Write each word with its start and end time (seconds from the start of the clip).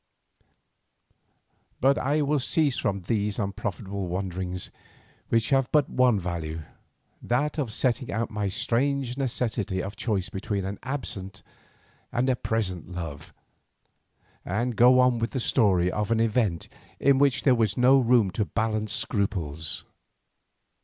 But 1.79 1.99
I 1.99 2.23
will 2.23 2.39
cease 2.39 2.79
from 2.79 3.01
these 3.01 3.37
unprofitable 3.37 4.07
wonderings 4.07 4.71
which 5.29 5.51
have 5.51 5.71
but 5.71 5.91
one 5.91 6.19
value, 6.19 6.63
that 7.21 7.59
of 7.59 7.71
setting 7.71 8.11
out 8.11 8.31
my 8.31 8.47
strange 8.47 9.15
necessity 9.15 9.79
of 9.79 9.95
choice 9.95 10.27
between 10.29 10.65
an 10.65 10.79
absent 10.81 11.43
and 12.11 12.27
a 12.31 12.35
present 12.35 12.89
love, 12.91 13.31
and 14.43 14.75
go 14.75 14.99
on 14.99 15.19
with 15.19 15.33
the 15.33 15.39
story 15.39 15.91
of 15.91 16.09
an 16.09 16.19
event 16.19 16.67
in 16.99 17.19
which 17.19 17.43
there 17.43 17.53
was 17.53 17.77
no 17.77 17.99
room 17.99 18.31
to 18.31 18.45
balance 18.45 18.91
scruples. 18.93 19.83